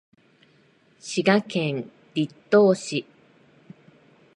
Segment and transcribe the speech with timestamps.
[0.97, 3.05] 滋賀県栗東市